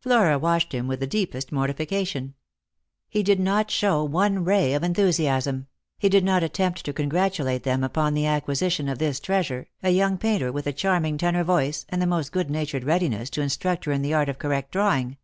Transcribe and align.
Flora 0.00 0.36
watched 0.36 0.72
him 0.72 0.88
with 0.88 0.98
the 0.98 1.06
deepest 1.06 1.52
mortification. 1.52 2.34
He 3.08 3.22
did 3.22 3.38
aot 3.38 3.70
show 3.70 4.02
one 4.02 4.42
ray 4.44 4.74
of 4.74 4.82
enthusiasm; 4.82 5.68
he 5.96 6.08
did 6.08 6.24
not 6.24 6.42
attempt 6.42 6.84
to 6.84 6.92
congra 6.92 7.30
tulate 7.30 7.62
them 7.62 7.84
upon 7.84 8.14
the 8.14 8.26
acquisition 8.26 8.88
of 8.88 8.98
this 8.98 9.20
treasure, 9.20 9.68
a 9.80 9.90
young 9.90 10.18
painter 10.18 10.50
with 10.50 10.66
a 10.66 10.72
charming 10.72 11.16
tenor 11.18 11.44
voice 11.44 11.86
and 11.88 12.02
the 12.02 12.06
most 12.08 12.32
good 12.32 12.50
natured 12.50 12.82
readi 12.82 13.10
ness 13.10 13.30
to 13.30 13.42
instruct 13.42 13.84
her 13.84 13.92
in 13.92 14.02
the 14.02 14.12
art 14.12 14.28
of 14.28 14.40
correct 14.40 14.72
drawing. 14.72 15.18